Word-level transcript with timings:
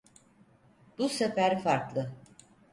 Bu 0.97 1.09
sefer 1.09 1.59
farklı. 1.63 2.11